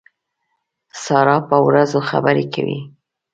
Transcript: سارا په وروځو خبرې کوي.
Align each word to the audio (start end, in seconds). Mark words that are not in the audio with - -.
سارا 1.03 1.37
په 1.49 1.57
وروځو 1.65 1.99
خبرې 2.09 2.45
کوي. 2.53 2.79